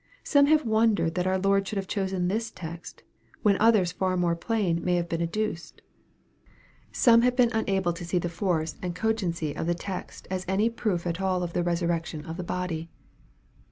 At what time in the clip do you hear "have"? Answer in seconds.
0.47-0.65, 1.77-1.85, 4.93-5.07, 7.21-7.35